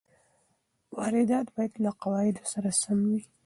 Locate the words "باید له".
1.55-1.91